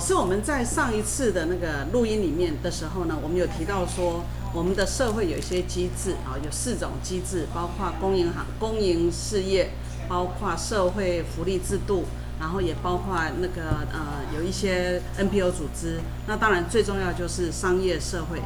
[0.00, 4.24] 老师，我们在上一次的那个录音里面的时候呢，我们有提到说，
[4.54, 9.72] 我们的社会有一些机制啊，有四种机制，包括公营行、公营事业，
[10.08, 12.06] 包括社会福利制度，
[12.40, 16.00] 然后也包括那个呃有一些 NPO 组织。
[16.26, 18.40] 那当然最重要就是商业社会。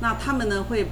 [0.00, 0.86] 那他们呢会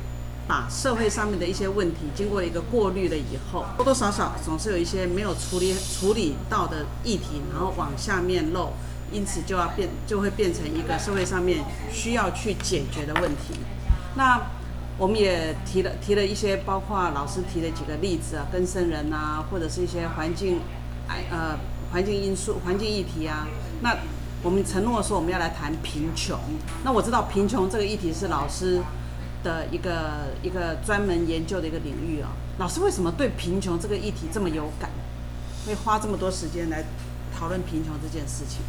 [0.46, 8.74] 把社会上面的一些问题经过一个过滤了以后，多多少少总是有一些没有处理处理到的议题，然后往下面漏。
[9.12, 13.54] 因此就要变，就会变成一个社会上面需要去解决的问题。
[14.16, 14.40] 那
[14.98, 20.60] 我们也提了提了一些，包括老师提了几个例子啊，跟生人啊，或者是一些环境，
[21.08, 21.58] 哎呃
[21.92, 23.46] 环境因素、环境议题啊。
[23.82, 23.96] 那
[24.42, 26.38] 我们承诺说我们要来谈贫穷。
[26.84, 28.80] 那我知道贫穷这个议题是老师
[29.42, 32.30] 的一个一个专门研究的一个领域啊。
[32.58, 34.90] 老师为什么对贫穷这个议题这么有感，
[35.66, 36.84] 会花这么多时间来
[37.34, 38.60] 讨论贫穷这件事情？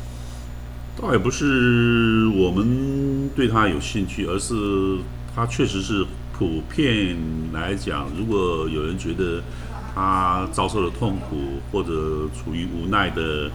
[0.96, 5.00] 倒也不是我们对他有兴趣，而是
[5.36, 6.06] 他确实是
[6.38, 7.18] 普遍
[7.52, 9.42] 来讲，如果有人觉得
[9.94, 13.50] 他遭受了痛苦或者处于无奈的，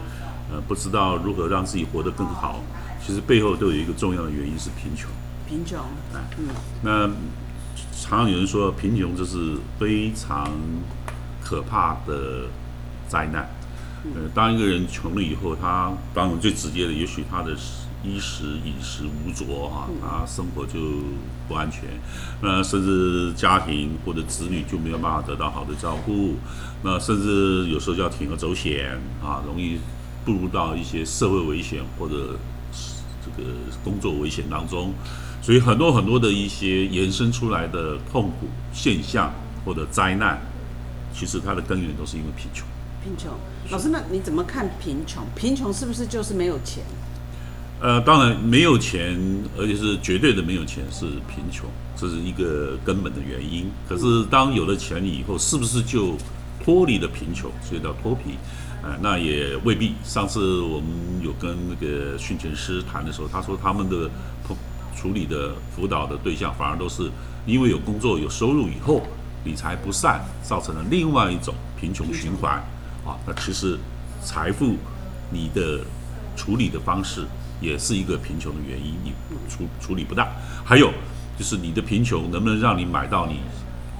[0.51, 2.61] 呃，不知道如何让自己活得更好，
[3.05, 5.09] 其实背后都有一个重要的原因是贫穷。
[5.47, 5.79] 贫穷，
[6.13, 6.47] 哎，嗯，
[6.83, 7.07] 那
[7.93, 10.51] 常常有人说贫穷这是非常
[11.41, 12.45] 可怕的
[13.07, 13.49] 灾难。
[14.15, 17.51] 呃，当一个人穷了以后，他当然最直接的，也许他的
[18.01, 20.79] 衣食饮食无着啊，他生活就
[21.47, 21.83] 不安全，
[22.41, 26.35] 那甚至家庭或者子女就没有办法得到好的照顾，
[26.81, 29.77] 那甚至有时候就要铤而走险啊，容易
[30.23, 32.37] 步入到一些社会危险或者
[33.21, 33.49] 这个
[33.83, 34.93] 工作危险当中，
[35.41, 39.33] 所以很多很多的一些延伸出来的痛苦现象
[39.65, 40.39] 或者灾难，
[41.13, 42.65] 其实它的根源都是因为贫穷。
[43.09, 43.31] 贫穷，
[43.71, 45.23] 老师，那你怎么看贫穷？
[45.35, 46.83] 贫穷是不是就是没有钱？
[47.81, 49.17] 呃，当然没有钱，
[49.57, 53.71] 而且是绝对的没有钱是贫穷，这是一个根本的原因。
[53.87, 56.15] 可是当有了钱以后，是不是就
[56.63, 57.49] 脱离了贫穷？
[57.63, 58.35] 所以叫脱贫？
[58.83, 59.95] 呃，那也未必。
[60.03, 60.87] 上次我们
[61.23, 64.07] 有跟那个训前师谈的时候，他说他们的
[64.95, 67.09] 处理的辅导的对象，反而都是
[67.47, 69.01] 因为有工作有收入以后，
[69.45, 72.61] 理财不善，造成了另外一种贫穷循环。
[73.05, 73.77] 啊，那其实
[74.23, 74.75] 财富
[75.31, 75.81] 你的
[76.35, 77.25] 处理的方式
[77.61, 79.13] 也是一个贫穷的原因，你
[79.49, 80.27] 处处理不当。
[80.63, 80.91] 还有
[81.37, 83.39] 就是你的贫穷能不能让你买到你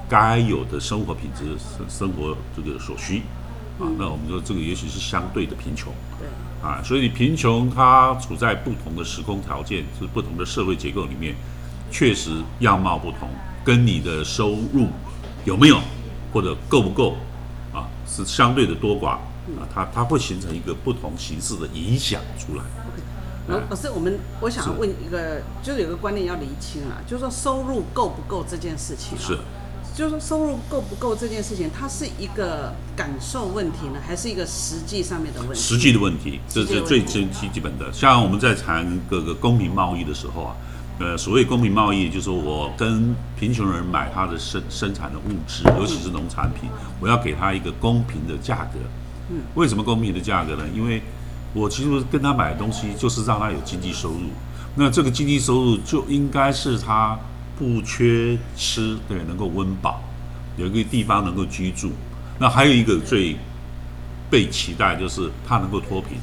[0.08, 3.22] 该有的生活品质、生生活这个所需
[3.78, 3.88] 啊？
[3.98, 5.92] 那我们说这个也许是相对的贫穷。
[6.18, 6.28] 对。
[6.62, 11.34] 啊，所以贫穷它处在不同的时空条件，是不同的社会结构里面，
[11.90, 13.30] 确实样貌不同，
[13.64, 14.88] 跟你的收入
[15.46, 15.80] 有没有
[16.34, 17.16] 或者够不够。
[18.10, 19.10] 是相对的多寡
[19.56, 22.64] 啊，它它会形成一个不同形式的影响出来。
[23.46, 29.16] 老老师，我们我想问一个，就是有个观念要厘清啊，就是说收入够不够这件事情。
[29.16, 29.38] 啊是，
[29.94, 35.58] 就是说收入够不够这件事情，它是一个感受问题呢，还是一个实际上面的问题？
[35.60, 37.92] 实际的问题，这是最最基基本的。
[37.92, 40.56] 像我们在谈各个公平贸易的时候啊。
[41.00, 46.68] 呃，所谓公平贸易，就是我跟贫穷人买他的生生产的物质，尤其是农产品，
[47.00, 48.78] 我要给他一个公平的价格。
[49.30, 50.64] 嗯，为什么公平的价格呢？
[50.76, 51.00] 因为
[51.54, 54.28] 我其实跟他买的东西，就是让他有经济收入。
[54.74, 57.18] 那这个经济收入就应该是他
[57.58, 60.02] 不缺吃，对，能够温饱，
[60.58, 61.90] 有一个地方能够居住。
[62.38, 63.36] 那还有一个最
[64.28, 66.18] 被期待，就是他能够脱贫。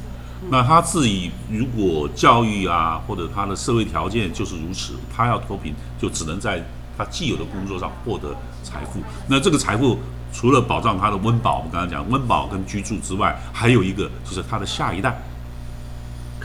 [0.49, 6.63] 那他自己如果教育啊，或者他的社会条件就是如此，他要脱贫，就只能在
[6.97, 8.99] 他既有的工作上获得财富。
[9.27, 9.97] 那这个财富
[10.31, 15.19] 除了保障他的温饱，我们刚才讲温饱跟居住之外，还有一个就是他的下一代。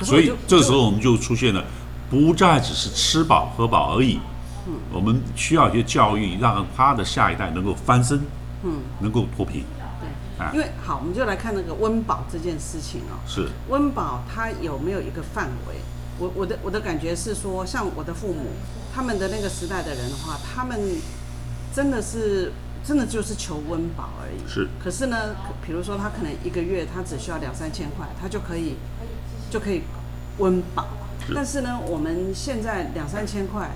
[0.01, 1.63] 所以这个时候我们就出现了，
[2.11, 4.19] 不再只是吃饱喝饱而已。
[4.67, 8.19] 嗯，我们需要一些教育，让他的下一代能够翻身，
[8.63, 9.63] 嗯，能够脱贫。
[10.53, 13.21] 因为好，我们就来看那个温饱这件事情哦。
[13.27, 15.77] 是温饱，它有没有一个范围？
[16.19, 18.51] 我我的我的感觉是说，像我的父母，
[18.95, 20.79] 他们的那个时代的人的话，他们
[21.75, 22.53] 真的是
[22.85, 24.49] 真的就是求温饱而已。
[24.49, 24.69] 是。
[24.83, 25.35] 可是呢，
[25.65, 28.77] 比如说他可能一个月他只需要两三千块，他就可以
[29.51, 29.83] 就可以
[30.39, 30.87] 温饱。
[31.35, 33.71] 但是呢，我们现在两三千块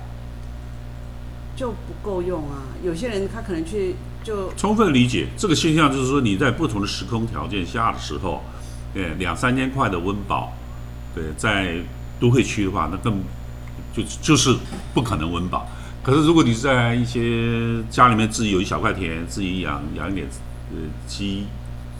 [1.55, 2.63] 就不够用啊。
[2.83, 3.95] 有些人他可能去
[4.27, 8.43] 就充分理解这个现象，就是说你在不同的时空条件下的时候，
[8.93, 10.51] 对两三千块的温饱，
[11.15, 11.77] 对，在
[12.19, 13.23] 都会区的话，那更
[13.93, 14.53] 就就是
[14.93, 15.65] 不可能温饱。
[16.03, 20.27] 可是如果你是在一些家里面自己有一小块田，自己养养一点
[20.71, 20.77] 呃
[21.07, 21.45] 鸡，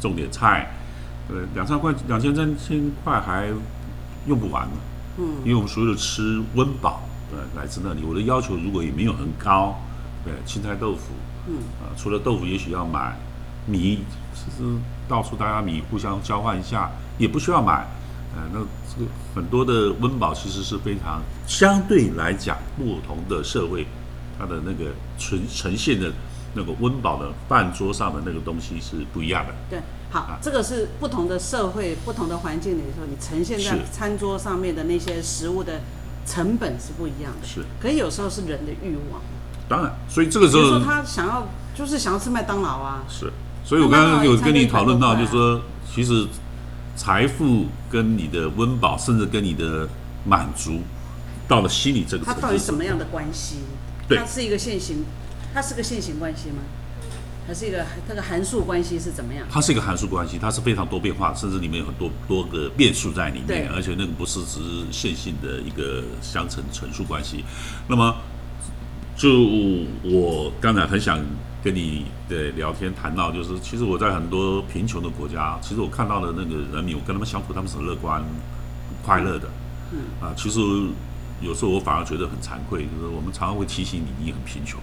[0.01, 0.75] 种点菜，
[1.29, 3.47] 呃两三块两千三千块还
[4.27, 4.73] 用不完呢。
[5.17, 8.01] 嗯，因为我们所有的吃温饱，对，来自那里。
[8.03, 9.79] 我的要求如果也没有很高，
[10.25, 11.13] 对，青菜豆腐，
[11.47, 13.17] 嗯，啊，除了豆腐，也许要买
[13.65, 13.99] 米，
[14.33, 14.63] 其实
[15.07, 17.87] 到处大家米互相交换一下，也不需要买。
[18.35, 23.87] 呃，那这个很多的温饱其实是非常相对来讲，不同的社会，
[24.37, 26.11] 它的那个呈呈现的
[26.53, 29.53] 那个温饱的饭桌上的那个东西是不一样的。
[29.69, 29.79] 对，
[30.11, 35.81] 好，这个是不同的社会、不同的环境里头，你呈现在餐桌上面的那些食物的
[36.25, 37.47] 成本是不一样的。
[37.47, 39.21] 是，可是有时候是人的欲望，
[39.69, 43.31] 当然，所以这个时候说他想要就是想要吃麦当劳啊，是，
[43.63, 45.61] 所以我刚刚有跟你讨论到，就是说，
[45.93, 46.25] 其实
[46.95, 49.87] 财富跟你的温饱，甚至跟你的
[50.25, 50.81] 满足，
[51.47, 53.57] 到了心理这个它到底什么样的关系？
[54.07, 55.03] 对它是一个线性，
[55.53, 56.63] 它是个线性关系吗？
[57.45, 59.45] 还是一个它的函数关系是怎么样？
[59.49, 67.45] 它是一个函数关系，它是非常多变化，甚至里面有很多多个变数在里对面，而且那个不是只是线性的一个相乘乘数关系。
[67.87, 68.15] 那么，
[69.17, 69.29] 就
[70.03, 71.19] 我刚才很想
[71.63, 78.23] 跟你的聊天谈到，就是其实我在很多贫穷的国家，其实我看到的那个人民，我跟他们相处，他们是很乐观、
[79.03, 79.49] 快乐的。
[79.91, 80.59] 嗯啊，其实
[81.41, 84.79] 有时候我反而觉得很惭愧，就是我们常常会提醒你，你很贫穷，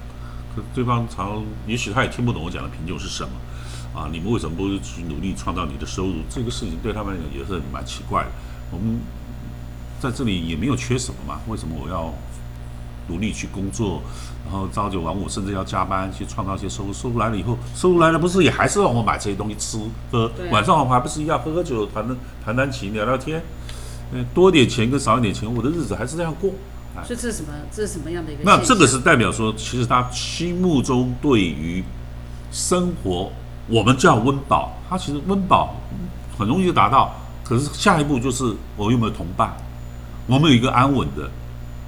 [0.56, 3.30] 可对方常也许他也听不懂我讲的贫穷是什么。
[3.94, 6.14] 啊，你们为什么不去努力创造你的收入？
[6.28, 8.30] 这个事情对他们也是蛮奇怪的。
[8.72, 8.98] 我们
[10.00, 12.12] 在这里也没有缺什么嘛，为什么我要
[13.08, 14.02] 努力去工作，
[14.44, 16.92] 然后朝九晚五，甚至要加班去创造一些收入？
[16.92, 19.78] 收入来了以后，收入来了不是也还是让我买这些东西吃
[20.10, 20.30] 喝？
[20.50, 23.42] 晚上我们还不是一样喝喝酒、谈谈谈谈情、聊聊天？
[24.12, 26.50] 嗯，多点钱跟少一点钱，我的日子还是这样过。
[27.04, 27.48] 所以这是什么？
[27.72, 28.42] 这是什么样的一个？
[28.44, 31.82] 那这个是代表说，其实他心目中对于
[32.52, 33.32] 生活，
[33.66, 35.74] 我们叫温饱，他其实温饱
[36.38, 37.12] 很容易就达到，
[37.42, 38.44] 可是下一步就是
[38.76, 39.56] 我有没有同伴，
[40.28, 41.28] 我们有一个安稳的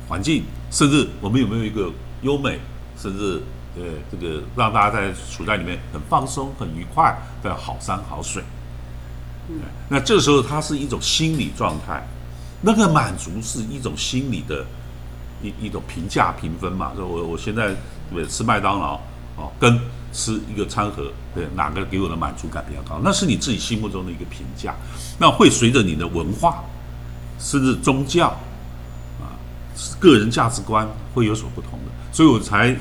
[0.09, 1.91] 环境，甚至我们有没有一个
[2.23, 2.59] 优美，
[2.99, 3.43] 甚至
[3.77, 8.43] 呃这个让大家在处在里面很放松、很愉快的好山好水。
[9.49, 12.05] 嗯那这时候它是一种心理状态，
[12.63, 14.67] 那个满足是一种心理的
[15.43, 16.93] 一一种评价评分嘛。
[16.97, 17.75] 说我我现在
[18.29, 19.01] 吃麦当劳
[19.37, 19.79] 哦，跟
[20.13, 23.01] 吃一个餐盒，对哪个给我的满足感比较高？
[23.05, 24.75] 那是你自己心目中的一个评价，
[25.19, 26.65] 那会随着你的文化，
[27.39, 28.41] 甚至宗教啊，
[29.99, 31.93] 个人价值观会有所不同的。
[32.13, 32.75] 所以我才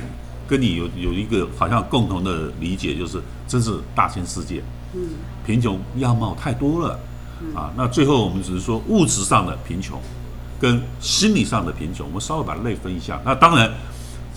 [0.48, 4.62] 跟你有有一个好像共同的理解，就是真是大千世界。
[4.94, 5.00] 嗯
[5.44, 6.98] 贫穷样貌太多了
[7.54, 7.72] 啊。
[7.76, 10.00] 那最后我们只是说物质上的贫穷，
[10.60, 13.20] 跟心理上的贫穷，我们稍微把它类分一下。
[13.24, 13.72] 那当然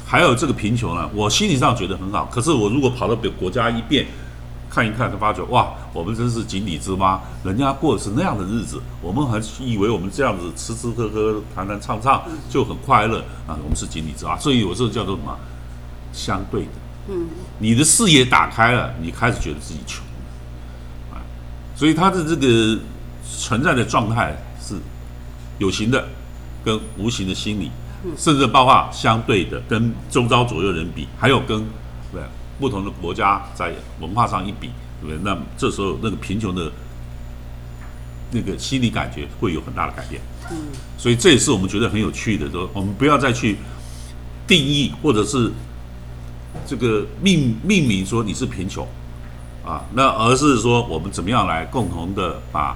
[0.06, 4.06] 还有这个贫穷呢，我心理上觉得很好，可是我如果跑到别国家一遍。
[4.69, 15.38] 看一看，就发觉哇，我们真是井底之蛙，人家过的是那样的日子，我们还以为我们这样子吃吃喝喝、谈谈唱唱就很快乐啊，我们是井底之蛙，所以有时候叫做什么
[16.14, 16.71] 相对的。
[17.07, 20.06] 嗯，你的视野打开了，你开始觉得自己穷，
[21.11, 21.18] 啊，
[21.76, 22.80] 所以他的这个
[23.23, 24.76] 存在的状态是
[25.57, 26.07] 有形的
[26.64, 27.71] 跟无形的心理，
[28.16, 31.66] 甚至包括相对的跟周遭左右人比，还有跟
[32.11, 32.21] 对
[32.59, 34.69] 不同的国家在文化上一比，
[35.01, 35.18] 对不对？
[35.23, 36.71] 那这时候那个贫穷的
[38.31, 40.21] 那个心理感觉会有很大的改变。
[40.51, 40.57] 嗯，
[40.97, 43.57] 所以这也是我们觉得很有趣的，说我们不要再去
[44.45, 45.51] 定义或者是
[46.66, 48.87] 这个命命名说你是贫穷
[49.66, 52.75] 啊，那而是说我们怎么样来共同的把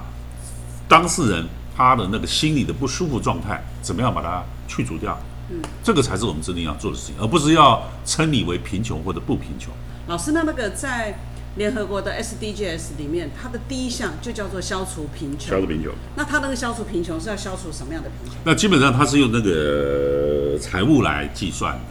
[0.87, 5.19] 当事人他的那个心理的不舒服状态，怎么样把它去除掉。
[5.49, 9.73] 嗯，这个才是我们真正要做的事情，而不是要称你为贫穷或者不贫穷。
[10.07, 11.17] 老师，那那个在
[11.55, 15.49] 联合国的 SDGs 里面，它的第一项就叫做消除贫穷。
[15.49, 15.91] 消除贫穷。
[16.15, 18.41] 那它那个消除贫穷是要消除什么样的贫穷？
[18.43, 21.81] 那基本上它是用那个财务来计算的。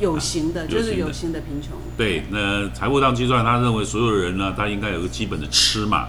[0.00, 1.72] 有形的，就是有形的贫穷。
[1.94, 6.08] 对，那财务上计算，他认为所有人呢，他应该有个基本的吃嘛，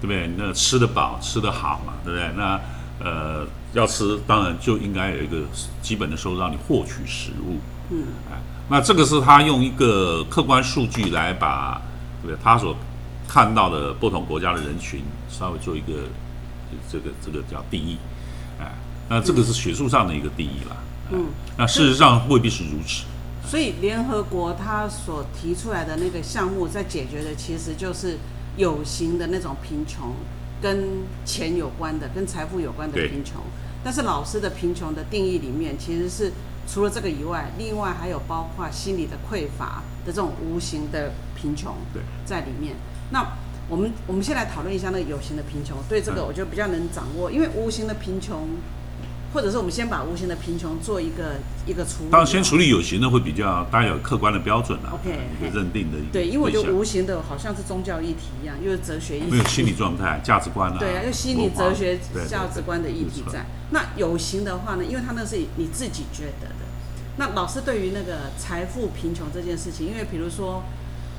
[0.00, 0.30] 对不对？
[0.36, 2.30] 那吃得饱，吃得好嘛，对不对？
[2.36, 2.60] 那
[3.00, 3.44] 呃，
[3.76, 5.42] 要吃，当然就应该有一个
[5.82, 7.58] 基本的收入让你获取食物。
[7.90, 8.40] 嗯，哎，
[8.70, 11.80] 那这个是他用一个客观数据来把
[12.22, 12.74] 对不对他所
[13.28, 16.08] 看到的不同国家的人群稍微做一个
[16.90, 17.98] 这个这个叫定义，
[18.58, 18.72] 哎，
[19.10, 20.76] 那这个是学术上的一个定义啦。
[21.12, 21.26] 嗯，
[21.58, 23.04] 那事实上未必是如此。
[23.46, 28.16] 所以联合国他所提出来的那个项目，在解决的其实就是
[28.56, 30.14] 有形的那种贫穷，
[30.62, 33.42] 跟钱有关的，跟财富有关的贫穷。
[33.86, 36.32] 但是老师的贫穷的定义里面，其实是
[36.66, 42.74] 除了这个以外，另外还有包括心理的匮乏的这种无形的贫穷对在里面。
[43.12, 43.24] 那
[43.68, 48.48] 我们我们先来讨论一下那个有形的贫穷，对这个嗯我觉得比较能掌握，因为无形的贫穷，
[49.36, 51.34] 或者是我们先把无形的贫穷做一个
[51.66, 52.10] 一个处理。
[52.10, 63.44] 当然，先处理有形的会比较，大家有客观的标准啊 OK，一个认定的一个对，因为我觉得无形的好像是宗教议题一样，又是哲学议题，没有心理状态、价值观啊，对啊，又心理哲学价值观的议题在。
[63.72, 66.64] 那有形的话呢，因为它那是你自己觉得的。
[67.18, 70.62] 那老师对于那个财富贫穷这件事情，因为比如说，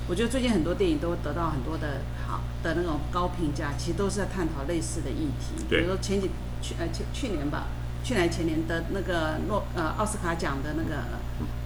[0.10, 5.64] 我觉得最近很多电影都得到很多的好的那种高评价，其实都是在探讨类似的议题。
[5.70, 6.32] 比如说前几
[6.64, 7.68] 去呃去去年吧，
[8.08, 10.96] 去年前年的那个诺呃奥斯卡奖的那个《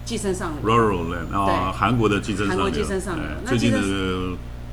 [0.04, 0.68] 寄生上流》。
[0.74, 1.78] Rural Land 啊，对。
[1.78, 3.24] 韩国的寄生上流，韩国寄生上流。
[3.46, 3.78] 最近的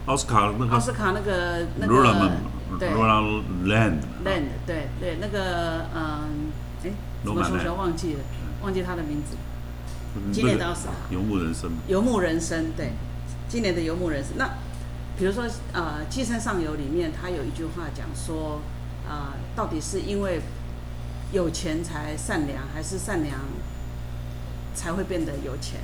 [0.07, 2.31] 奥斯卡那个奥斯卡那个那个 Rural
[2.79, 2.89] 对。
[2.89, 6.49] Rural Land Land 对对那个嗯
[6.83, 8.19] 哎什罗马人么熊熊忘记了
[8.63, 9.35] 忘记他的名字，
[10.15, 10.93] 嗯今年那个的奥斯卡。
[11.11, 12.93] 游牧人生，游牧人生对，
[13.47, 14.33] 今年的游牧人生。
[14.37, 14.49] 那
[15.19, 18.59] 比如说呃《寄生上游》里面，他有一句话讲说，
[19.07, 20.41] 呃，到底是因为
[21.31, 23.39] 有钱才善良，还是善良
[24.73, 25.79] 才会变得有钱？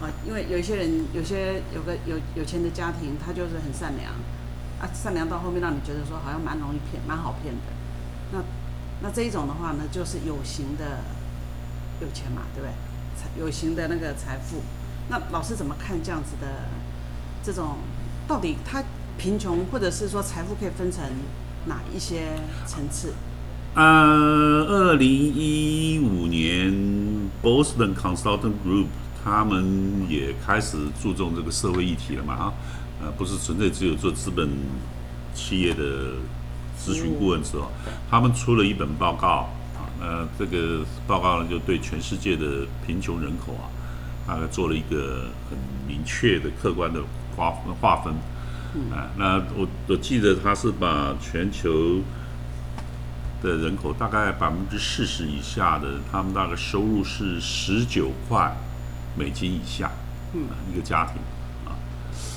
[0.00, 4.12] 啊，因为有一些人，有些有个有有钱的家庭，他就是很善良，
[4.80, 7.60] 啊，善良到后面让你觉得说好像蛮容易骗，蛮好骗的。
[8.32, 8.42] 那
[9.02, 11.00] 那这一种的话呢，就是有形的
[12.00, 12.72] 有钱嘛，对不对？
[13.16, 14.62] 财有形的那个财富。
[15.08, 16.68] 那老师怎么看这样子的
[17.42, 17.78] 这种？
[18.28, 18.84] 到底他
[19.16, 21.02] 贫穷或者是说财富可以分成
[21.64, 23.14] 哪一些层次？
[23.78, 23.84] 呃，
[24.64, 26.68] 二零一五年
[27.40, 28.86] Boston Consulting Group
[29.22, 32.52] 他们也开始注重这个社会议题了嘛啊，
[33.00, 34.48] 呃，不是纯粹只有做资本
[35.32, 36.14] 企业的
[36.76, 37.70] 咨询顾问之后，
[38.10, 43.70] 他们出了一本报告啊，那这个报告呢就对全世界的贫穷人口啊，
[44.26, 45.56] 大概做了一个很
[45.86, 47.00] 明确的、客观的
[47.36, 48.12] 划划分。
[48.90, 52.00] 啊，那我我记得他是把全球
[53.42, 58.56] 的人口大概百分之四十以下的，他们大概收入是十九块
[59.16, 59.90] 美金以下，
[60.34, 61.16] 嗯啊，一个家庭
[61.66, 61.76] 啊，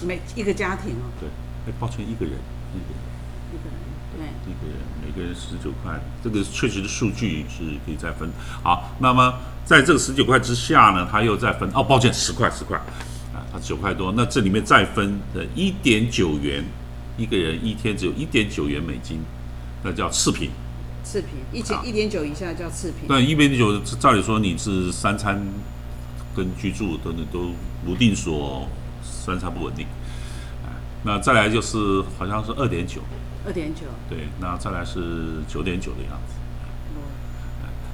[0.06, 1.30] 每一个家庭哦，对，
[1.68, 2.34] 哎，抱歉，一个人，
[2.74, 3.12] 一个人。
[3.52, 3.78] 一个人
[4.18, 4.52] 对。
[4.52, 8.30] 一个人每个人十九块，这个确实的数据是可以再分。
[8.62, 9.34] 好，那么
[9.66, 12.78] 在这个十九块之下呢，他又再分哦，抱歉，十块十块
[13.34, 16.64] 啊，他九块多，那这里面再分的一点九元，
[17.18, 19.20] 一个人一天只有一点九元美金，
[19.84, 20.50] 那叫次贫。
[21.04, 23.08] 次品，一千好一点九以下叫次品。
[23.08, 25.42] 对一点九，照理说你是三餐
[26.36, 27.52] 跟居住等等都
[27.86, 28.68] 不定所，
[29.04, 29.86] 三餐不稳定。
[30.64, 30.70] 哎，
[31.04, 33.02] 那再来就是好像是二点九，
[33.46, 36.36] 二点九，对，那再来是九点九的样子。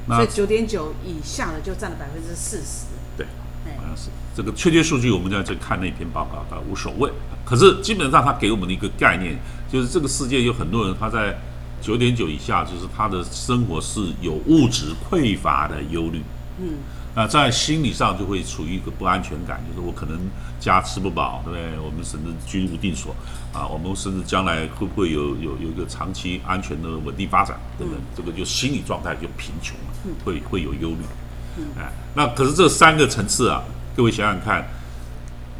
[0.07, 2.85] 所那以九点九以下的就占了百分之四十。
[3.17, 3.25] 对，
[3.65, 7.11] 哎好像是这个确切数据，我们在这看那篇报告倒无所谓。
[7.43, 9.37] 可是基本上它给我们的一个概念，
[9.69, 11.37] 就是这个世界有很多人他在
[11.81, 16.21] 九点九以下，就是他的生活是有物质匮乏的忧虑。
[16.59, 16.73] 嗯，
[17.15, 20.19] 那在心理上就会处于一个不安全感，就是我可能
[20.59, 21.79] 家吃不饱，对不对？
[21.79, 23.15] 我们甚至居无定所
[23.53, 31.63] 啊，我们甚至将来会不会有有有一个长期安全的稳定发展等等，这个就心理状态就贫穷了，会会有忧虑。
[31.77, 33.63] 哎，那可是这三个层次啊，
[33.95, 34.67] 各位想想看，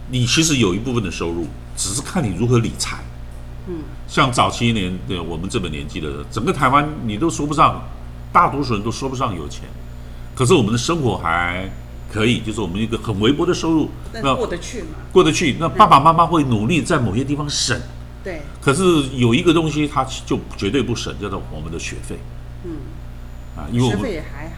[0.09, 2.97] 你其实有一部分的收入，只是看你如何理财。
[3.67, 7.81] 嗯，像早期年的我们这个年纪的人，整个台湾你都说不上，
[8.31, 9.63] 大多数人都说不上有钱，
[10.33, 11.69] 可是我们的生活还
[12.11, 14.87] 可以，就是我们一个很微薄的收入，那过得去嘛？
[15.11, 15.57] 过得去。
[15.59, 17.79] 那爸爸妈妈会努力在某些地方省，
[18.23, 18.83] 对，可是
[19.15, 22.17] 有一个东西他就绝对不省，叫做我们的学费。
[22.63, 22.71] 嗯，
[23.55, 24.09] 啊，因为我们。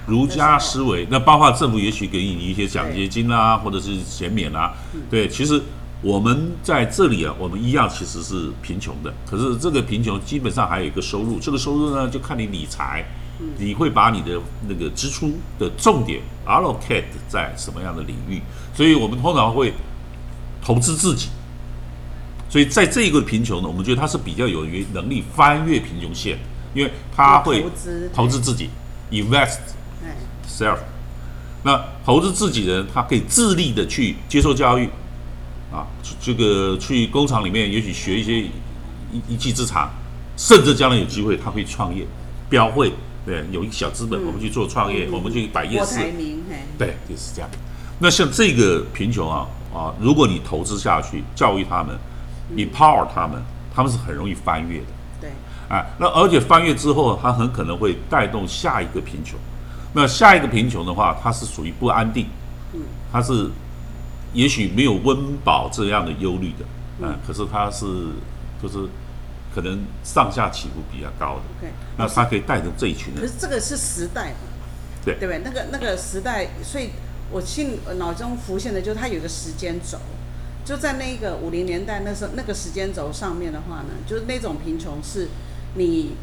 [0.07, 4.73] 儒家思维，那包括政府也许给你一些奖学金啦、或者是减免啦、
[5.07, 5.61] 对，其实
[6.01, 13.03] 我们在这里啊，我们一样其实是贫穷的，可是这个贫穷基本上还有一个收入，这个收入呢就看你理财，
[13.57, 18.41] 你会把你的那个支出的重点 allocate 在什么样的领域，
[18.73, 19.73] 所以我们通常会
[20.61, 21.27] 投资自己。
[22.49, 26.39] 所以在这一个贫穷呢，我们觉得它是比较有于能力翻越贫穷线，
[26.73, 28.69] 因为它会投资投资自己
[29.11, 29.59] ，invest
[30.03, 30.15] 哎
[30.47, 30.79] ，self。
[31.63, 34.89] 那投资自己的人，他可以自立的去接受教育，
[35.71, 35.85] 啊，
[36.19, 39.89] 这个去工厂里面也许学一些一一技之长，
[40.35, 42.05] 甚至将来有机会他会创业，
[42.49, 42.91] 标会，
[43.25, 45.99] 对，有一个小资本，我们去做创业，我们去摆夜市，
[46.77, 47.49] 对，就是这样。
[47.99, 51.97] 那像这个贫穷啊啊，如果你投资下去，教育他们
[52.55, 53.39] ，empower 他们，
[53.75, 54.85] 他们是很容易翻越的。
[55.21, 55.29] 对，
[55.69, 59.37] 啊，那而且翻越之后，他很可能会带动下一个贫穷。
[59.93, 62.27] 那下一个贫穷的话，它是属于不安定，
[62.73, 63.49] 嗯，它是
[64.33, 66.65] 也许没有温饱这样的忧虑的，
[67.01, 67.85] 嗯，可是他是
[68.61, 68.87] 就是
[69.53, 71.69] 可能上下起伏比较高的。
[71.97, 74.37] 那他可以带着这一群人，可是这个是时代嘛，
[75.03, 75.15] 对。
[75.19, 75.41] 对不对？
[75.43, 76.89] 那个那个时代，所以
[77.31, 79.97] 我心呃脑中浮现的就是他有个时间轴，
[80.63, 85.27] 就在那个五零年代那时候那个时间轴上面的话呢，就是那种贫穷是
[85.75, 86.15] 你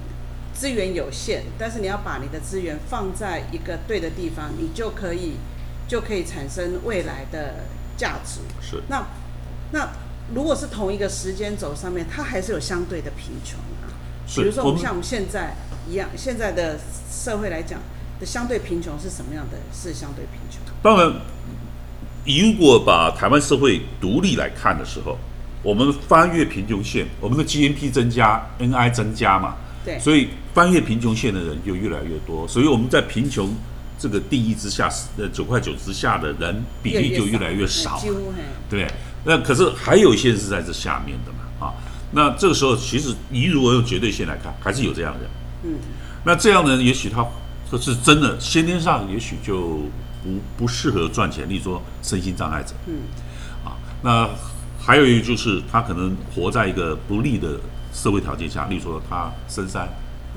[0.55, 5.35] 资源有限，但是你要把你的资源放在一个对的地方，你就可以
[5.89, 7.65] 就可以产生未来的
[7.97, 8.41] 价值。
[8.61, 9.07] 是那
[9.73, 9.89] 那
[10.35, 13.91] 如果是同一个时间轴上面，它还是有相对的贫穷啊。
[14.27, 15.55] 是比如说我们我们像我们现在
[15.89, 16.79] 一样，现在的
[17.11, 17.81] 社会来讲
[18.19, 19.59] 的相对贫穷是什么样的？
[19.73, 20.61] 是相对贫穷。
[20.83, 21.13] 当然，
[22.25, 25.17] 如果把台湾社会独立来看的时候，
[25.63, 33.49] 我们翻越贫穷线，我们的 GNP 增加，NI 增加嘛，对，所以翻越贫穷线的人就越来越多，所以我们在贫穷
[33.99, 38.87] 这个定义之下，呃九块九之下的人比例就越来越少，几乎嘿，对？
[39.25, 41.75] 那可是还有一些人是在这下面的嘛，啊，
[42.13, 45.31] 那这个时候其实你如果用绝对性来看，还是有这样的人，
[45.65, 45.79] 嗯，
[46.25, 47.27] 那这样的人也许他
[47.71, 49.81] 这是真的先天上也许就
[50.23, 53.01] 不不适合赚钱，例如说身心障碍者，嗯，
[53.65, 54.29] 啊，那
[54.79, 57.59] 还有一个就是他可能活在一个不利的
[57.93, 59.89] 社会条件下，例如说他深山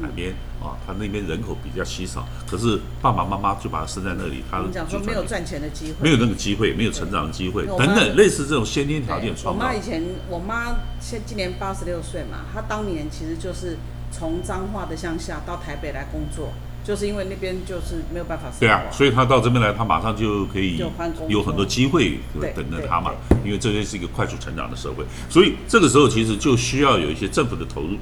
[0.01, 9.65] 海边啊，他那边人口比较稀少，可是爸爸妈妈就把他生在那里，他讲说没有赚钱的机会，没有那个机会，没有成长的机会等等，类似这种先天条件创造。
[9.65, 9.73] 妈。
[9.73, 13.77] 以前，我妈现今年八十六岁嘛，她当年其实就是
[14.11, 16.51] 从彰化的乡下到台北来工作，
[16.83, 18.59] 就是因为那边就是没有办法生活。
[18.59, 20.83] 对啊，所以他到这边来，他马上就可以
[21.27, 23.11] 有很多机会对等着他嘛，
[23.45, 27.97] 因为这边是一个快速成长的社会，所以这个时候其实就需要有一些政府的投入，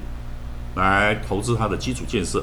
[0.78, 2.42] 来投资它的基础建设，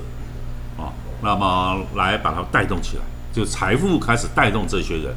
[0.78, 0.94] 啊，
[1.24, 5.16] 那么来把它带动起来，就财富开始带动这些人，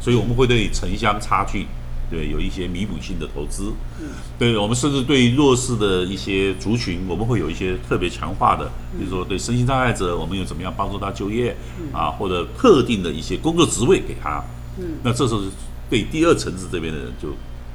[0.00, 1.66] 所以我们会对城乡差距。
[2.10, 4.08] 对，有一些弥补性的投资，嗯。
[4.38, 11.56] 对我们甚至对弱势的一些族群，我们会有一些特别强化的，比如说对身心障碍者，我们有怎么样帮助他就业，
[11.90, 14.44] 啊，或者特定的一些工作职位给他，
[14.78, 14.98] 嗯。
[15.02, 15.48] 那这时候是
[15.88, 17.30] 对第二层次这边的人就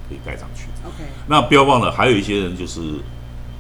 [0.08, 0.66] 可以盖上去。
[0.86, 2.80] OK，那不要忘了，还有一些人就是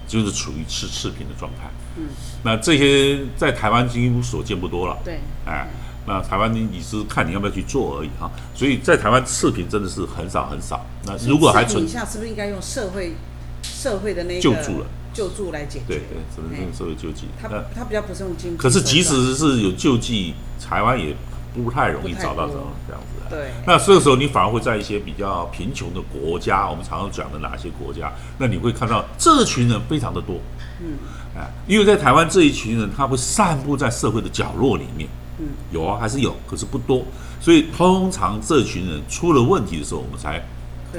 [0.07, 2.05] 就是处于吃赤贫的状态，嗯，
[2.43, 5.67] 那这些在台湾几乎所见不多了，对，哎，
[6.05, 10.85] 那台湾你是看你要不要去做而已哈，所以在台湾赤贫真的是很少很少。
[11.05, 13.15] 那如果还存一下，是不是应该用社会
[13.61, 14.87] 社会的那个救助了。
[15.13, 15.85] 救助来解决？
[15.87, 17.25] 对对，只能哎用社会救济。
[17.41, 21.15] 他他比较不是用经济，可是即使是有救济，台湾也
[21.55, 22.61] 不太容易找到这多。
[22.61, 23.16] 种这样子。
[23.16, 23.16] 的。
[23.29, 30.39] 对那这个时候你反而会在一些比较贫穷的国家，我们常常讲的哪些国家，那你会看到这群人非常的多。
[30.81, 30.97] 嗯，
[31.35, 35.09] 哎，因为在台湾这一群人，他会散布在社会的角落里面。
[35.39, 37.03] 嗯，有啊，还是有，可是不多。
[37.39, 40.43] 所以通常这群人出了问题的时候，我们才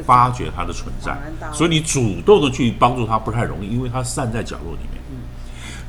[0.05, 1.17] 发觉他的存在
[1.53, 5.03] 所以你主动的去帮助他不太容易，因为他散在角落里面。
[5.11, 5.17] 嗯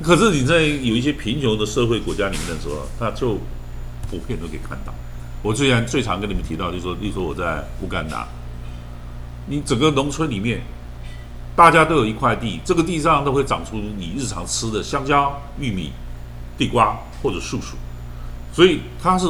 [0.02, 3.34] 可是你在有一些贫穷的社会国家里面的时候，那就
[4.10, 4.94] 普遍都可以看到。
[5.42, 8.28] 我之前最常跟你们提到，就是说，例如说我在乌干达，
[9.46, 10.60] 你整个农村里面，
[11.56, 15.92] 大家都有一块地，这个地上都会长出你日常吃的香蕉、玉米、
[16.58, 17.76] 地瓜或者树薯，
[18.52, 19.26] 所以它是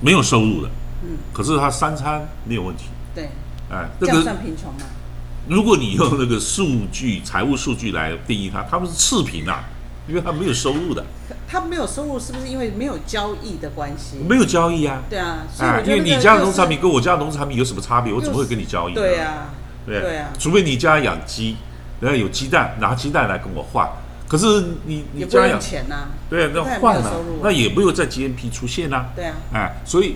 [0.00, 0.68] 没有收入的。
[1.02, 2.84] 嗯，可是它三餐没有问题。
[3.14, 3.30] 对，
[3.70, 4.80] 哎，这个算贫穷吗？
[5.48, 9.64] 如果你用那个数据、财务数据来定义它，他们是赤贫啊，
[10.06, 14.18] 因为他没有收入的，可他没有收入，是不是因为没有交易的关系？
[14.18, 15.02] 没有交易啊。
[15.10, 18.12] 对啊，所以我哎，觉得那个因为你家的农产品跟我家的农产品有什么差别？
[18.12, 19.00] 我怎么会跟你交易呢？
[19.00, 19.48] 对啊，
[19.84, 21.56] 对对啊除非你家养鸡，
[21.98, 23.88] 然后有鸡蛋，拿鸡蛋来跟我换。
[24.28, 24.46] 可是
[24.86, 29.10] 你你家养钱呐、对啊，那换了收入啊，那也没有在 GNP 出现啊。
[29.16, 30.14] 对啊，哎，所以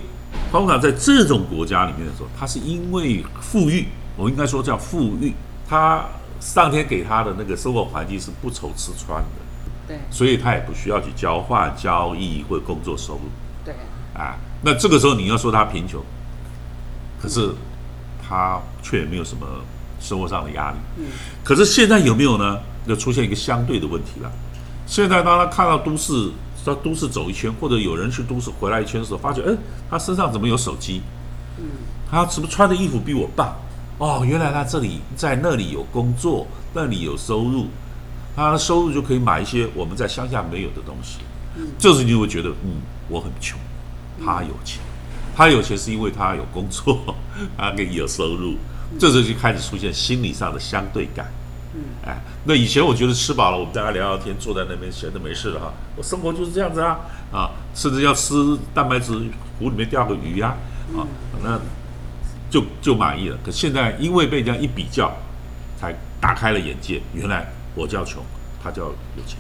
[0.53, 5.35] 通常在这种国家里面的时候，他是因为富裕，我应该说叫富裕，
[5.69, 6.05] 他
[6.39, 9.44] 上天给他的那个生活环境是不愁吃穿的，
[9.87, 13.21] 对所以他也不需要去交换、交易或工作收入
[13.65, 13.75] 对，
[14.15, 14.37] 啊。
[14.63, 16.03] 那这个时候你要说他贫穷，
[17.21, 17.51] 可是
[18.27, 19.47] 他却没有什么
[20.01, 20.77] 生活上的压力。
[20.99, 21.05] 嗯，
[21.43, 22.59] 可是现在有没有呢？
[22.87, 24.31] 就出现一个相对的问题了。
[24.87, 26.31] 现在当他看到都市，
[26.67, 29.57] 到都市走一圈，或者有人去都市回来一圈的时候，发觉，哎，
[29.91, 31.01] 他身上怎么有手机？
[31.59, 31.65] 嗯，
[32.11, 33.57] 他是不是穿的衣服比我棒？
[33.97, 37.69] 哦，原来他这里在那里有工作，那里有收入，
[38.37, 41.19] 他的收入就可以买一些我们在乡下没有的东西。
[41.79, 43.59] 这时候你就会觉得，嗯，我很穷，
[44.25, 44.81] 他有钱，
[45.37, 47.15] 他有钱是因为他有工作，
[47.57, 48.57] 他可以有收入，
[48.99, 51.27] 这时候就开始出现心理上的相对感。
[51.77, 56.99] 嗯，哎，那以前我觉得吃饱了，我们大家聊聊天，坐在那边闲着没事了哈，我生活就是这样子啊，
[57.33, 58.35] 啊，甚至要吃
[58.73, 59.13] 蛋白质，
[59.59, 60.57] 湖里面钓个鱼呀，
[60.97, 61.07] 啊，
[61.43, 61.61] 那
[62.51, 63.39] 就就满意了。
[63.45, 65.13] 可现在因为被这样一比较，
[65.81, 68.23] 才打开了眼界，原来我叫穷，
[68.63, 69.39] 他叫有钱，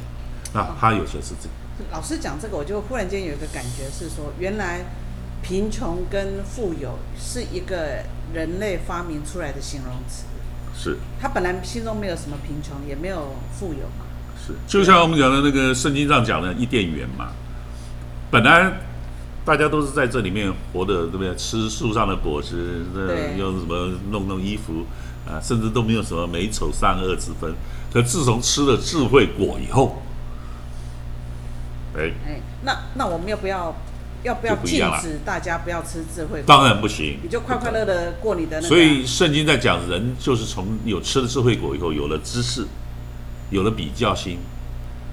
[0.52, 1.90] 那他有钱是这个。
[1.90, 4.84] 老师讲这个，我就忽然间有一个感觉是说，原来
[5.42, 10.24] 贫穷跟富有是一个人类发明出来的形容词。
[10.76, 14.06] 是，他本来心中没有什么贫穷，也没有富有嘛。
[14.44, 17.28] 是，就像我们讲的那个圣经上讲的伊甸园嘛，
[18.30, 18.72] 本来
[19.44, 21.34] 大家都是在这里面活的，对不对？
[21.36, 24.84] 吃树上的果实，对，用什么弄弄衣服
[25.26, 27.54] 啊，甚至都没有什么美丑善恶之分。
[27.94, 30.02] 可自从吃了智慧果以后，
[31.96, 33.72] 哎哎，那那我们要不要？
[34.24, 36.44] 要不要禁止大家不要吃智慧果？
[36.46, 38.62] 当然不行，你就快快乐乐过你的。
[38.62, 42.66] 所以圣经在讲，人就是从有吃了智慧果以后，有了知识，
[43.50, 44.38] 有了比较心，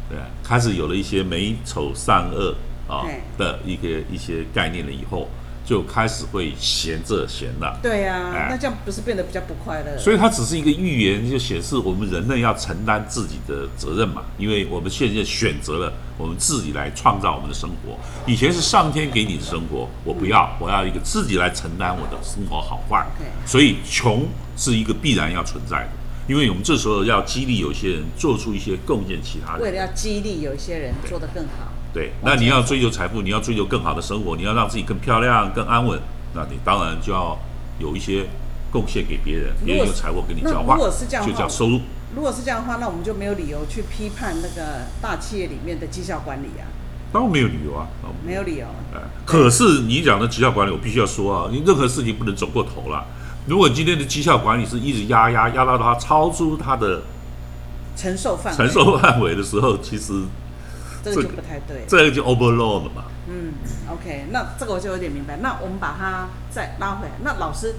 [0.09, 2.55] 对，开始有了一些美丑善恶
[2.87, 3.03] 啊
[3.37, 5.27] 的一个一些概念了以后。
[5.63, 9.97] 就开始会闲着闲了，对呀，那这样不是变得比较不快乐？
[9.97, 14.23] 所以它只是一个预言，就显示我们人类要承担自己的责任嘛。
[14.37, 23.05] 因为我们现在选择了我们自己来创造我们的生活，以前是上天给你的生活，我不要，我要一个自己来承担我的生活好坏。
[23.45, 25.89] 所以穷是一个必然要存在的，
[26.27, 31.70] 因为我们这时候要激励有些人做出一些贡献，其他人为了要激励有些人做得更好。
[31.93, 35.99] 对，那你要追求财富，你要追求更好的生活，你要让自己更漂亮、更安稳，
[36.33, 37.37] 那你当然就要
[37.79, 38.27] 有一些
[38.71, 41.81] 贡献给别人，别人有财富跟你交换，就叫收入。
[42.15, 46.63] 如果是这样的话，那我们就没有理由去批判那个大企业里面的绩效管理啊。
[47.11, 47.85] 当然没有理由啊，
[48.25, 48.65] 没有理由。
[48.95, 53.05] 哎，可是你讲的绩效管理，我必须要说啊，你任何事情不能走过头了。
[53.47, 57.01] 如果今天的绩效管理是一直压压压到它超出它的
[57.97, 60.23] 承受范承受范围的时候，其实。
[61.03, 63.05] 这个就不太对，这个就 overload 了嘛。
[63.27, 63.53] 嗯
[63.89, 65.37] ，OK，那这个我就有点明白。
[65.37, 67.13] 那我们把它再拉回来。
[67.23, 67.75] 那老师，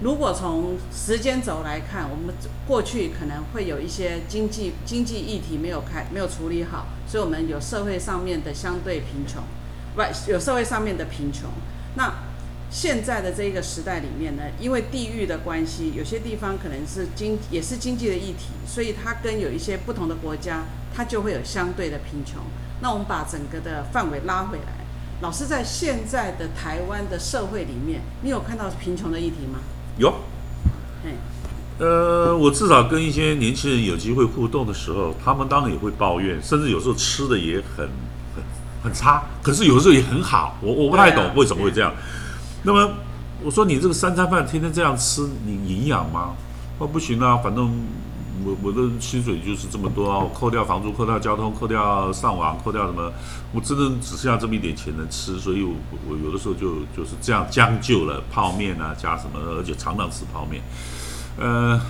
[0.00, 2.34] 如果从时间轴来看，我们
[2.66, 9.42] 过去可能会有一些经济经济议题没有开没有处理好，所以我们有社会上面的相对贫穷，
[9.94, 11.50] 不有社会上面的贫穷。
[11.96, 12.14] 那
[12.70, 20.62] 现在的这个时代里面呢，因为地域的关系，有些地方可能是经也是经济的议题，所以它跟有一些不同的国家。
[20.96, 22.40] 它就会有相对的贫穷。
[22.80, 24.84] 那我们把整个的范围拉回来，
[25.20, 29.58] 老师在现在的台湾的社会里面，你有看到贫穷的议题吗？
[29.98, 30.14] 有。
[31.78, 37.86] 呃，我至少跟一些年轻人有机会互动的时候，他们当然也会抱怨，甚至有时候吃的也很
[38.34, 38.42] 很
[38.82, 40.56] 很差，可是有时候也很好。
[40.62, 41.92] 我我不太懂为什么会这样。
[42.62, 42.90] 那么
[43.42, 46.34] 我说你这个三餐饭天天这样吃，你营养吗？
[46.78, 47.70] 说不行啊，反正。
[48.46, 53.12] 我我的薪水就是这么多啊，我扣掉房租，扣掉交通，扣掉上网，扣掉什么，
[53.52, 55.74] 我真的只剩下这么一点钱能吃，所以我
[56.08, 60.62] 我有的时候就就是这样将就了，泡面啊加什么，而且常常吃泡面。
[61.38, 61.80] 呃，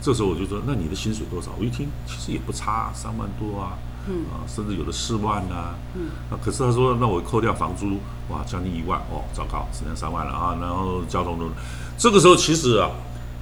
[0.00, 1.50] 这时候我就说，那你的薪水多少？
[1.58, 3.76] 我一听其实也不差，三万多啊，
[4.08, 7.98] 嗯啊，甚至有的四万呐，嗯啊，可是他说那我扣掉房租，
[8.30, 11.50] 哇，将近一万哦，糟糕，只剩三万了啊，然后交通都，
[11.98, 12.90] 这个时候其实啊，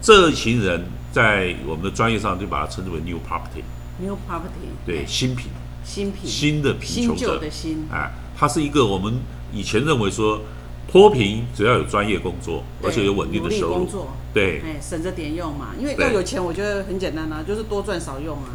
[0.01, 0.85] 这群人。
[1.11, 3.65] 在我们的专业上，就把它称之为 new property。
[3.99, 4.69] new property。
[4.85, 5.51] 对，新品。
[5.83, 6.31] 新品。
[6.31, 7.39] 新的贫穷者。
[7.39, 7.87] 的新。
[7.91, 9.15] 哎，它是一个我们
[9.51, 10.43] 以前认为说
[10.87, 13.75] 脱贫只要有专业工作，而且有稳定的收入。
[13.75, 14.13] 工作。
[14.35, 14.61] 对。
[14.61, 18.51] 哎，省着点用嘛，因为要有钱，我觉得很简单啊，就是多赚少用啊。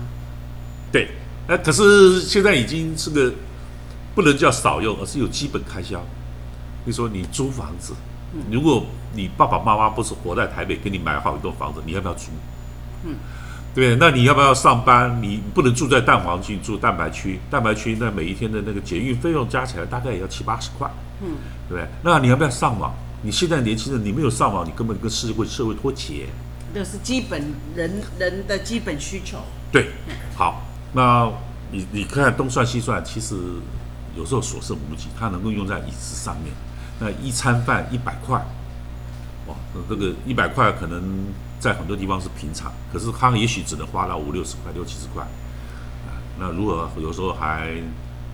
[0.92, 1.10] 对。
[1.48, 3.34] 哎，可是现在已经是个
[4.14, 6.02] 不能叫少用，而是有基本开销。
[6.86, 7.94] 你说你租房子。
[8.52, 12.32] 如果你爸爸妈妈不是活在台北，给你买好一栋房子，你要不要租？
[13.06, 13.16] 嗯，
[13.74, 15.22] 对那你要不要上班？
[15.22, 17.40] 你不能住在蛋黄区，住蛋白区。
[17.50, 20.90] 蛋白区那每一天的那个捷运费用加起来大概也要七八十块。
[21.22, 21.38] 嗯，
[21.70, 21.88] 对不对？
[22.04, 22.94] 那你要不要上网？
[23.22, 26.28] 你现在年轻人，你没有上网，你根本跟社会社会脱节。
[26.74, 29.38] 这是基本人人的基本需求。
[29.72, 29.90] 对，
[30.36, 31.32] 好，那
[31.72, 33.36] 你你看东算西算，其实
[34.18, 36.52] 有时候所剩无几，它能够用在椅子上面。
[37.00, 38.44] 那一餐饭一百块，
[39.54, 41.02] 哇，那这个一百块可能
[41.60, 45.24] 在很多地方是平常，可是他也许只能花到五六十块、六七十块，
[46.08, 47.72] 啊，那如果有时候还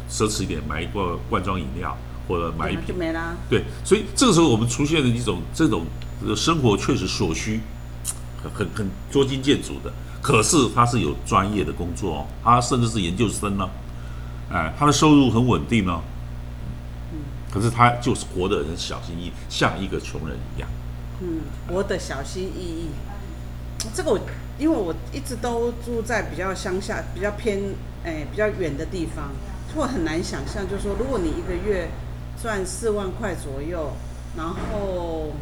[0.10, 1.96] 奢侈一点，买一罐罐装饮料
[2.28, 3.36] 或者买一瓶就没啦。
[3.50, 5.86] 对，所以这个时候我们出现了一种这种
[6.36, 7.60] 生活确实所需，
[8.42, 9.92] 很很很捉襟见肘的。
[10.22, 13.70] 可是他是有专业的工作哦，他甚至是研究生呢，
[14.52, 16.02] 哎，他的收入很稳定哦，
[17.52, 20.70] 可是他就是活得很小心翼翼，像一个穷人一样。
[21.22, 22.90] 嗯，活得小心翼翼。
[23.94, 24.20] 这个我
[24.58, 27.60] 因为我一直都住在比较乡下、比较偏
[28.04, 29.30] 哎比较远的地方，
[29.76, 31.90] 我很难想象，就是说如果你一个月
[32.42, 33.94] 赚四万块左右，
[34.36, 35.34] 然后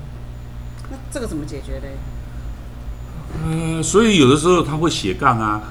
[0.90, 1.98] 那这个怎么解决嘞？
[3.46, 5.62] 嗯，所以有的时候他会斜杠啊，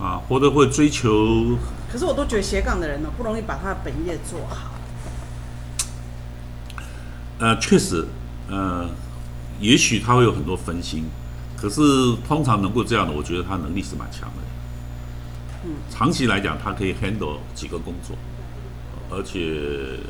[0.00, 1.56] 啊，或者会追求。
[1.90, 4.72] 可是我都觉得斜杠的人呢，不容易把他的本业做好。
[7.38, 8.06] 呃，确实，
[8.48, 8.88] 呃，
[9.62, 11.04] 也许他会有很多分心，
[11.56, 11.80] 可是
[12.26, 14.42] 通常能够这样的，我觉得他能力是蛮强的。
[15.64, 18.16] 嗯，长期来讲，他可以 handle 几个工作，
[19.08, 20.00] 而且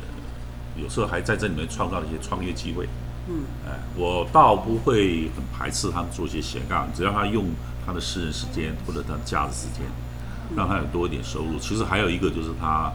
[0.75, 2.89] 有时候还在这里面创造一些创业机会。
[3.29, 7.45] 嗯，哎，我倒不会很排斥他们做一些斜杠，只要他用
[7.85, 9.85] 他的私人时间或者他的假日时间，
[10.57, 11.59] 让他有多一点收入。
[11.59, 12.91] 其实还有一个就是他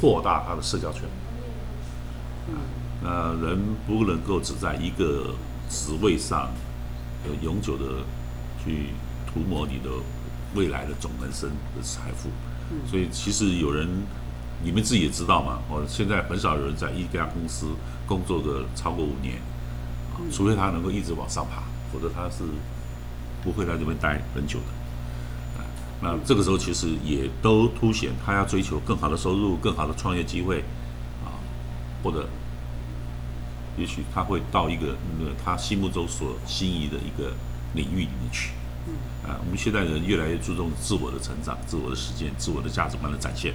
[0.00, 1.02] 扩大他的社交圈。
[3.02, 5.34] 那人不能够只在一个
[5.68, 6.50] 职位上，
[7.24, 8.04] 呃，永久的
[8.64, 8.88] 去
[9.26, 9.90] 涂抹你的
[10.54, 12.28] 未来的总人生的财富。
[12.88, 13.88] 所以其实有人，
[14.62, 17.66] 你们自己也知道嘛，我现在很少有人在一家公司
[18.06, 19.36] 工作个超过五年，
[20.32, 22.44] 除非他能够一直往上爬，否则他是
[23.42, 25.64] 不会在这边待很久的。
[26.00, 30.60] 那这个时候其实也都凸显他要追求更好的收入、更好的创业机会
[31.24, 31.34] 啊，
[32.02, 32.28] 或者。
[33.76, 37.32] 也许他会到一个那个他心目中所心仪的一个
[37.74, 38.50] 领域里面去。
[38.86, 38.94] 嗯。
[39.28, 43.52] 啊，我们现代人越来越注重自我的成长、自我的实践、自我的价值观的展现。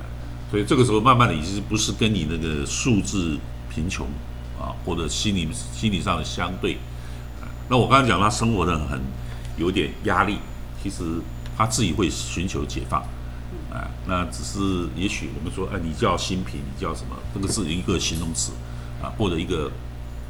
[0.00, 0.02] 啊
[0.50, 3.36] 所以这个时候，慢慢的已经不是跟你那个数字
[3.68, 4.06] 贫穷
[4.58, 6.74] 啊，或者心理心理上的相对。
[7.40, 9.00] 啊那我刚才讲他生活的很
[9.56, 10.38] 有点压力，
[10.82, 11.02] 其实
[11.56, 13.02] 他自己会寻求解放。
[13.72, 17.16] 啊，那只是也许我们说，哎，你叫新贫，你叫什么？
[17.34, 18.52] 这个是一个形容词。
[19.04, 19.70] 啊，或者一个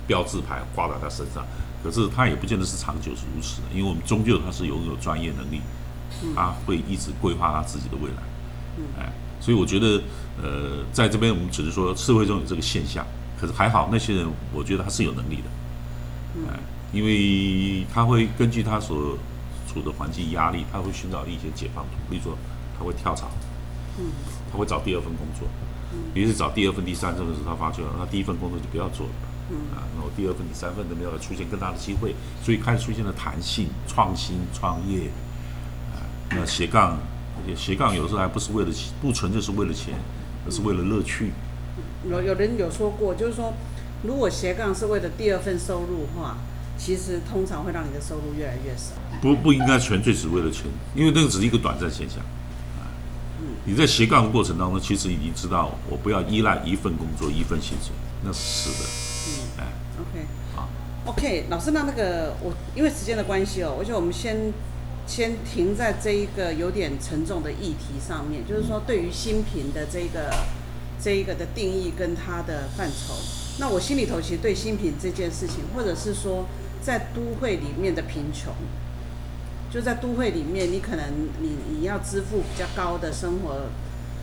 [0.06, 1.46] 标志牌挂在他身上，
[1.82, 5.60] 可是他也不见得是长久是如此的，因为我们终究他是拥有专业能力，
[6.34, 8.22] 他会一直规划他自己的未来，
[8.98, 10.02] 哎，所以我觉得，
[10.42, 13.06] 呃，在这边我们只是说社会中有这个现象，
[13.40, 16.58] 可是还好那些人，我觉得他是有能力的，哎，
[16.92, 19.16] 因为他会根据他所
[19.72, 22.36] 处的环境压力，他会寻找一些解放途，比如说
[22.78, 23.30] 他会跳槽，
[23.98, 24.06] 嗯，
[24.50, 25.48] 他会找第二份工作。
[26.14, 29.12] 于是找第二份、第三份的时候，他发觉他第一份工作就不要做了，
[29.50, 35.08] 嗯啊，那我第二份、第三份都没有出现更大的机会，所以开始出现了弹性、创新、创业，
[35.92, 35.98] 啊，
[36.30, 36.98] 那斜杠，
[37.56, 39.94] 斜杠有时候还不是为了不纯粹是为了钱，
[40.46, 41.32] 而是为了乐趣。
[42.08, 43.54] 有有人有说过，就是说，
[44.02, 46.36] 如果斜杠是为了第二份收入的话，
[46.76, 48.92] 其实通常会让你的收入越来越少。
[49.22, 52.18] 不不应该纯粹只为了钱，因为那个只是一个短暂现象。
[53.66, 58.88] 你在斜杠的过程当中，其实已经知道我不要依赖一份工作一份薪水，那是死的。
[59.26, 59.64] 嗯，哎
[60.00, 60.68] ，OK，好
[61.06, 64.52] ，OK，老师，那那个我因为时间的关系哦，我觉得我们先
[65.06, 70.30] 先停在这一个有点沉重的议题上面，就是说对于新品的这个
[71.02, 73.14] 这一个的定义跟它的范畴。
[73.58, 76.46] 那我心里头其实对新品这件事情，或者是说
[76.82, 78.52] 在都会里面的贫穷。
[79.74, 81.04] 就在都会里面，你可能
[81.40, 83.66] 你你要支付比较高的生活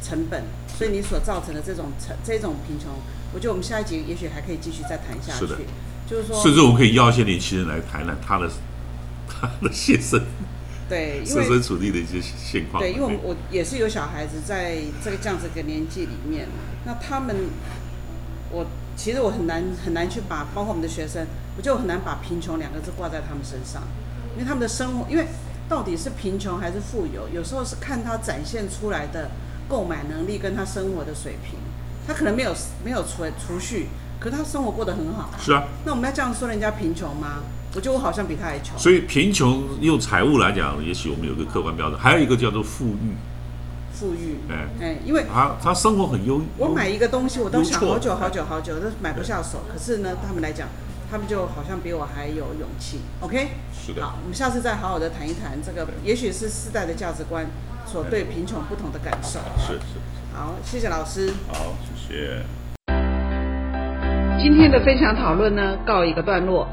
[0.02, 0.46] 成本，
[0.78, 2.88] 所以你所造成的这种成这种贫穷，
[3.34, 5.66] 我觉得我们下一集也许还可以继续再谈下去。
[6.10, 8.50] 就是说，甚至我们可以邀一些年轻人来谈谈他的
[9.28, 10.22] 他的现身，
[10.88, 12.82] 对，设身处地的一些现况。
[12.82, 16.48] 对，因为我我也是有小孩子在这个这样子一个年纪里面，
[16.86, 17.36] 那他们，
[18.52, 23.84] 我其实我很难很难去把，包括我们的学生，我就很难把贫穷两个字挂在他们身上。
[24.34, 25.28] 因为他们的生活，因为
[25.68, 29.30] 到底是贫穷还是富有，有时候是看他展现出来的
[29.68, 31.60] 购买能力跟他生活的水平。
[32.08, 33.88] 他可能没有没有存储蓄，
[34.20, 35.30] 可是他生活过得很好。
[35.40, 35.64] 是啊。
[35.86, 37.44] 那我们要这样说人家贫穷吗？
[37.74, 38.78] 我觉得我好像比他还穷。
[38.78, 43.16] 所以贫穷用财务来讲，也许我们有个客观标准，还有一个叫做富裕。
[43.94, 44.38] 富裕。
[44.50, 46.42] 哎哎，因为他他生活很优。
[46.58, 49.62] 我买一个东西，我都想好久好久好久都买不下手。
[49.72, 50.68] 可是呢，他们来讲。
[51.12, 53.50] 他们就好像比我还有勇气，OK？
[53.74, 54.02] 是的。
[54.02, 57.46] 好，我们下次再好好的谈一谈这个，也许是世代的价值观
[57.86, 59.38] 所对贫穷不同的感受。
[59.60, 60.00] 是是。
[60.34, 61.30] 好，谢谢老师。
[61.50, 62.42] 好，谢谢。
[64.42, 66.66] 今天的分享讨论呢，告一个段落。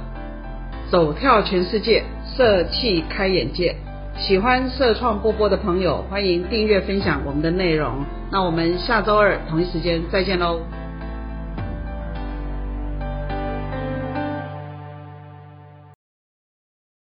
[0.89, 2.05] 走跳全世界，
[2.37, 3.75] 社气开眼界。
[4.17, 8.05] 喜欢社创波波的朋友，欢迎订阅分享我们的内容。
[8.31, 10.61] 那我们下周二同一时间再见喽。